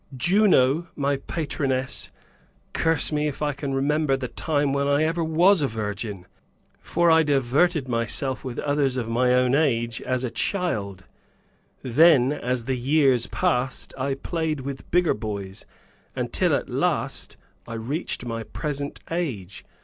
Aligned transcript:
Juno, 0.17 0.87
my 0.95 1.17
patroness, 1.17 2.09
curse 2.73 3.11
me 3.11 3.27
if 3.27 3.43
I 3.43 3.53
can 3.53 3.75
remember 3.75 4.17
the 4.17 4.27
time 4.29 4.73
when 4.73 4.87
I 4.87 5.03
ever 5.03 5.23
was 5.23 5.61
a 5.61 5.67
virgin, 5.67 6.25
for 6.79 7.11
I 7.11 7.21
diverted 7.21 7.87
myself 7.87 8.43
with 8.43 8.57
others 8.57 8.97
of 8.97 9.07
my 9.07 9.31
own 9.35 9.53
age, 9.53 10.01
as 10.01 10.23
a 10.23 10.31
child 10.31 11.03
then 11.83 12.31
as 12.33 12.63
the 12.63 12.75
years 12.75 13.27
passed, 13.27 13.93
I 13.95 14.15
played 14.15 14.61
with 14.61 14.89
bigger 14.89 15.13
boys, 15.13 15.67
until 16.15 16.55
at 16.55 16.67
last 16.67 17.37
I 17.67 17.75
reached 17.75 18.25
my 18.25 18.41
present 18.41 18.99
age. 19.11 19.63